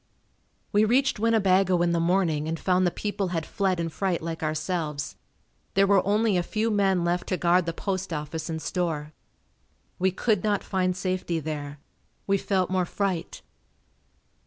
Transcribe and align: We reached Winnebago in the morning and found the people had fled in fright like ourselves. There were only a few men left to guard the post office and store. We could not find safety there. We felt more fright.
We 0.71 0.83
reached 0.83 1.19
Winnebago 1.19 1.79
in 1.83 1.91
the 1.91 1.99
morning 1.99 2.47
and 2.47 2.59
found 2.59 2.87
the 2.87 2.89
people 2.89 3.27
had 3.27 3.45
fled 3.45 3.79
in 3.79 3.89
fright 3.89 4.19
like 4.23 4.41
ourselves. 4.41 5.15
There 5.75 5.85
were 5.85 6.03
only 6.03 6.37
a 6.37 6.41
few 6.41 6.71
men 6.71 7.03
left 7.05 7.27
to 7.27 7.37
guard 7.37 7.67
the 7.67 7.71
post 7.73 8.11
office 8.11 8.49
and 8.49 8.59
store. 8.59 9.13
We 9.99 10.09
could 10.09 10.43
not 10.43 10.63
find 10.63 10.97
safety 10.97 11.39
there. 11.39 11.77
We 12.25 12.39
felt 12.39 12.71
more 12.71 12.85
fright. 12.87 13.43